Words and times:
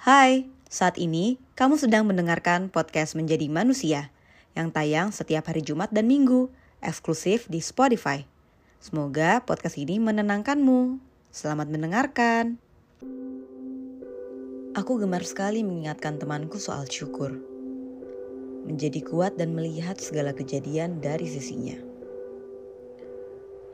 Hai, 0.00 0.48
saat 0.72 0.96
ini 0.96 1.36
kamu 1.60 1.76
sedang 1.76 2.08
mendengarkan 2.08 2.72
podcast 2.72 3.12
Menjadi 3.20 3.52
Manusia 3.52 4.08
yang 4.56 4.72
tayang 4.72 5.12
setiap 5.12 5.52
hari 5.52 5.60
Jumat 5.60 5.92
dan 5.92 6.08
Minggu, 6.08 6.48
eksklusif 6.80 7.44
di 7.52 7.60
Spotify. 7.60 8.24
Semoga 8.80 9.44
podcast 9.44 9.76
ini 9.76 10.00
menenangkanmu. 10.00 10.96
Selamat 11.28 11.68
mendengarkan. 11.68 12.56
Aku 14.72 14.96
gemar 14.96 15.20
sekali 15.20 15.60
mengingatkan 15.60 16.16
temanku 16.16 16.56
soal 16.56 16.88
syukur. 16.88 17.36
Menjadi 18.64 19.04
kuat 19.04 19.36
dan 19.36 19.52
melihat 19.52 20.00
segala 20.00 20.32
kejadian 20.32 21.04
dari 21.04 21.28
sisinya. 21.28 21.76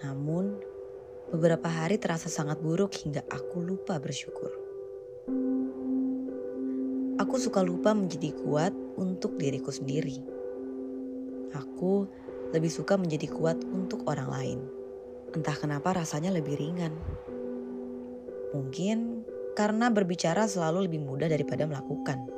Namun, 0.03 0.59
beberapa 1.31 1.71
hari 1.71 2.03
terasa 2.03 2.27
sangat 2.27 2.59
buruk 2.59 2.99
hingga 2.99 3.23
aku 3.31 3.63
lupa 3.63 4.03
bersyukur. 4.03 4.66
Aku 7.17 7.41
suka 7.41 7.65
lupa 7.65 7.97
menjadi 7.97 8.29
kuat 8.45 8.77
untuk 9.01 9.41
diriku 9.41 9.73
sendiri. 9.73 10.21
Aku 11.57 12.05
lebih 12.53 12.69
suka 12.69 13.01
menjadi 13.01 13.25
kuat 13.33 13.57
untuk 13.73 14.05
orang 14.05 14.29
lain. 14.29 14.61
Entah 15.33 15.57
kenapa 15.57 15.97
rasanya 15.97 16.29
lebih 16.29 16.61
ringan. 16.61 16.93
Mungkin 18.53 19.25
karena 19.57 19.89
berbicara 19.89 20.45
selalu 20.45 20.93
lebih 20.93 21.01
mudah 21.09 21.33
daripada 21.33 21.65
melakukan. 21.65 22.29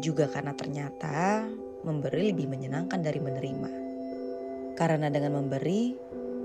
Juga 0.00 0.32
karena 0.32 0.56
ternyata 0.56 1.44
memberi 1.84 2.32
lebih 2.32 2.48
menyenangkan 2.48 3.04
dari 3.04 3.20
menerima. 3.20 3.70
Karena 4.80 5.12
dengan 5.12 5.44
memberi, 5.44 5.92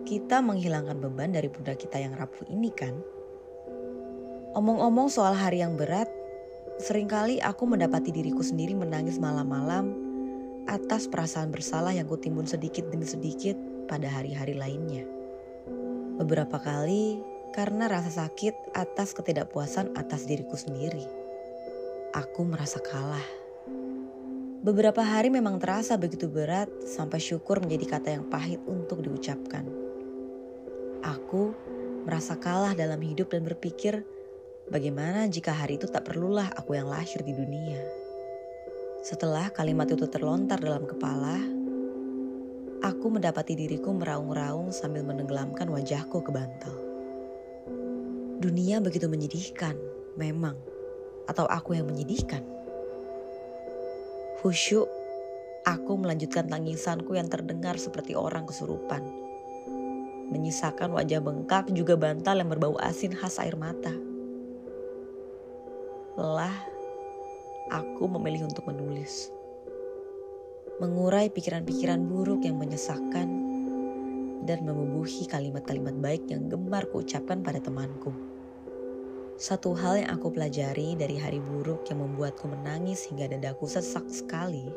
kita 0.03 0.43
menghilangkan 0.43 0.99
beban 0.99 1.31
dari 1.31 1.47
pundak 1.47 1.79
kita 1.79 2.03
yang 2.03 2.19
rapuh 2.19 2.43
ini 2.51 2.67
kan. 2.75 2.99
Omong-omong 4.59 5.07
soal 5.07 5.39
hari 5.39 5.63
yang 5.63 5.79
berat, 5.79 6.11
Seringkali 6.75 7.39
aku 7.39 7.63
mendapati 7.71 8.11
diriku 8.11 8.43
sendiri 8.43 8.75
menangis 8.75 9.15
malam-malam 9.15 9.95
atas 10.67 11.07
perasaan 11.07 11.47
bersalah 11.47 11.95
yang 11.95 12.03
kutimbun 12.03 12.43
sedikit 12.43 12.83
demi 12.91 13.07
sedikit 13.07 13.55
pada 13.87 14.11
hari-hari 14.11 14.59
lainnya. 14.59 15.07
Beberapa 16.19 16.59
kali 16.59 17.23
karena 17.55 17.87
rasa 17.87 18.27
sakit 18.27 18.75
atas 18.75 19.15
ketidakpuasan 19.15 19.95
atas 19.95 20.27
diriku 20.27 20.59
sendiri. 20.59 21.07
Aku 22.11 22.43
merasa 22.43 22.83
kalah. 22.83 23.23
Beberapa 24.59 24.99
hari 24.99 25.31
memang 25.31 25.63
terasa 25.63 25.95
begitu 25.95 26.27
berat 26.27 26.67
sampai 26.83 27.23
syukur 27.23 27.63
menjadi 27.63 27.85
kata 27.95 28.09
yang 28.19 28.27
pahit 28.27 28.59
untuk 28.67 28.99
diucapkan. 28.99 29.63
Aku 31.07 31.55
merasa 32.03 32.35
kalah 32.35 32.75
dalam 32.75 32.99
hidup 32.99 33.31
dan 33.31 33.47
berpikir 33.47 34.03
Bagaimana 34.65 35.29
jika 35.29 35.53
hari 35.53 35.77
itu 35.77 35.85
tak 35.85 36.09
perlulah 36.09 36.49
aku 36.57 36.73
yang 36.73 36.89
lahir 36.89 37.21
di 37.21 37.37
dunia? 37.37 37.77
Setelah 39.05 39.53
kalimat 39.53 39.85
itu 39.85 40.09
terlontar 40.09 40.57
dalam 40.57 40.89
kepala, 40.89 41.37
aku 42.81 43.13
mendapati 43.13 43.53
diriku 43.53 43.93
meraung-raung 43.93 44.73
sambil 44.73 45.05
menenggelamkan 45.05 45.69
wajahku 45.69 46.17
ke 46.17 46.33
bantal. 46.33 46.73
Dunia 48.41 48.81
begitu 48.81 49.05
menyedihkan, 49.05 49.77
memang. 50.17 50.57
Atau 51.29 51.45
aku 51.45 51.77
yang 51.77 51.85
menyedihkan? 51.85 52.41
Khusyuk, 54.41 54.89
aku 55.61 55.93
melanjutkan 55.93 56.49
tangisanku 56.49 57.13
yang 57.13 57.29
terdengar 57.29 57.77
seperti 57.77 58.17
orang 58.17 58.49
kesurupan. 58.49 59.05
Menyisakan 60.33 60.89
wajah 60.97 61.21
bengkak 61.21 61.69
juga 61.69 61.93
bantal 61.93 62.41
yang 62.41 62.49
berbau 62.49 62.73
asin 62.81 63.13
khas 63.13 63.37
air 63.37 63.53
mata 63.53 64.14
lelah, 66.15 66.55
aku 67.75 68.07
memilih 68.07 68.47
untuk 68.47 68.63
menulis. 68.71 69.35
Mengurai 70.79 71.27
pikiran-pikiran 71.27 72.07
buruk 72.07 72.47
yang 72.47 72.55
menyesakkan 72.55 73.27
dan 74.47 74.63
membubuhi 74.63 75.27
kalimat-kalimat 75.27 75.95
baik 75.99 76.23
yang 76.31 76.47
gemar 76.47 76.87
kuucapkan 76.87 77.43
pada 77.43 77.59
temanku. 77.59 78.15
Satu 79.35 79.75
hal 79.75 80.07
yang 80.07 80.15
aku 80.15 80.31
pelajari 80.31 80.95
dari 80.95 81.19
hari 81.19 81.43
buruk 81.43 81.83
yang 81.91 81.99
membuatku 81.99 82.47
menangis 82.47 83.03
hingga 83.11 83.27
dadaku 83.27 83.67
sesak 83.67 84.07
sekali 84.07 84.71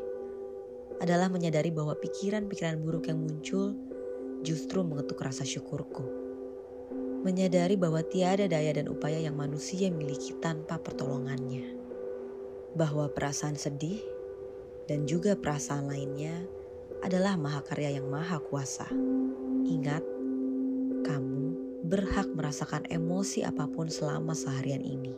adalah 0.99 1.31
menyadari 1.31 1.71
bahwa 1.71 1.95
pikiran-pikiran 1.95 2.83
buruk 2.83 3.07
yang 3.07 3.23
muncul 3.23 3.71
justru 4.43 4.83
mengetuk 4.83 5.23
rasa 5.23 5.47
syukurku 5.47 6.28
menyadari 7.19 7.75
bahwa 7.75 7.99
tiada 7.99 8.47
daya 8.47 8.71
dan 8.75 8.87
upaya 8.87 9.19
yang 9.19 9.35
manusia 9.35 9.91
miliki 9.91 10.35
tanpa 10.39 10.79
pertolongannya. 10.79 11.75
Bahwa 12.75 13.11
perasaan 13.11 13.59
sedih 13.59 13.99
dan 14.87 15.03
juga 15.03 15.35
perasaan 15.35 15.91
lainnya 15.91 16.47
adalah 17.03 17.35
mahakarya 17.35 17.99
yang 17.99 18.07
maha 18.07 18.39
kuasa. 18.39 18.87
Ingat, 19.67 20.03
kamu 21.03 21.39
berhak 21.87 22.27
merasakan 22.31 22.87
emosi 22.87 23.43
apa 23.43 23.67
pun 23.67 23.87
selama 23.91 24.35
seharian 24.35 24.83
ini. 24.83 25.15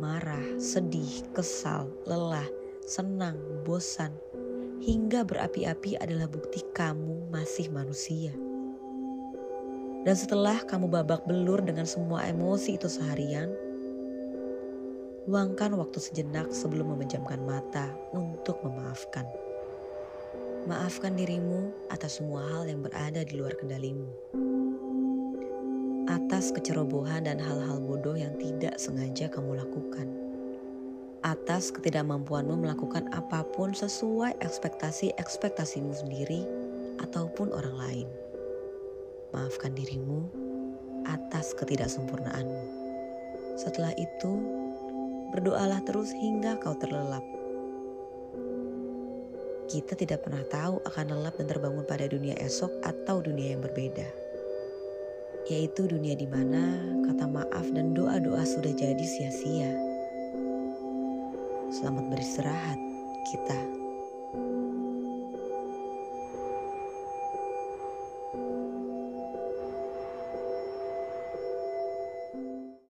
Marah, 0.00 0.42
sedih, 0.58 1.30
kesal, 1.36 1.90
lelah, 2.08 2.48
senang, 2.82 3.38
bosan, 3.62 4.10
hingga 4.82 5.22
berapi-api 5.22 5.94
adalah 6.00 6.26
bukti 6.26 6.64
kamu 6.74 7.30
masih 7.30 7.70
manusia. 7.70 8.34
Dan 10.02 10.18
setelah 10.18 10.58
kamu 10.66 10.90
babak 10.90 11.22
belur 11.30 11.62
dengan 11.62 11.86
semua 11.86 12.26
emosi 12.26 12.74
itu 12.74 12.90
seharian, 12.90 13.54
luangkan 15.30 15.78
waktu 15.78 16.02
sejenak 16.02 16.50
sebelum 16.50 16.98
memejamkan 16.98 17.38
mata 17.46 17.86
untuk 18.10 18.58
memaafkan. 18.66 19.22
Maafkan 20.66 21.14
dirimu 21.14 21.70
atas 21.86 22.18
semua 22.18 22.42
hal 22.50 22.66
yang 22.66 22.82
berada 22.82 23.22
di 23.22 23.38
luar 23.38 23.54
kendalimu. 23.54 24.10
Atas 26.10 26.50
kecerobohan 26.50 27.30
dan 27.30 27.38
hal-hal 27.38 27.78
bodoh 27.78 28.18
yang 28.18 28.34
tidak 28.42 28.82
sengaja 28.82 29.30
kamu 29.30 29.54
lakukan. 29.62 30.10
Atas 31.22 31.70
ketidakmampuanmu 31.70 32.58
melakukan 32.58 33.06
apa 33.14 33.46
pun 33.54 33.70
sesuai 33.70 34.34
ekspektasi-ekspektasimu 34.42 35.94
sendiri 35.94 36.42
ataupun 36.98 37.54
orang 37.54 37.78
lain 37.78 38.08
maafkan 39.32 39.72
dirimu 39.72 40.28
atas 41.08 41.56
ketidaksempurnaanmu. 41.56 42.64
Setelah 43.56 43.92
itu, 43.96 44.32
berdoalah 45.32 45.80
terus 45.88 46.12
hingga 46.12 46.60
kau 46.60 46.76
terlelap. 46.76 47.24
Kita 49.72 49.96
tidak 49.96 50.28
pernah 50.28 50.44
tahu 50.52 50.84
akan 50.84 51.16
lelap 51.16 51.40
dan 51.40 51.48
terbangun 51.48 51.84
pada 51.88 52.04
dunia 52.04 52.36
esok 52.36 52.68
atau 52.84 53.24
dunia 53.24 53.56
yang 53.56 53.64
berbeda. 53.64 54.04
Yaitu 55.48 55.88
dunia 55.88 56.12
di 56.12 56.28
mana 56.28 56.76
kata 57.08 57.24
maaf 57.24 57.66
dan 57.72 57.96
doa-doa 57.96 58.44
sudah 58.44 58.72
jadi 58.76 59.04
sia-sia. 59.04 59.72
Selamat 61.72 62.04
beristirahat, 62.12 62.78
kita. 63.32 63.60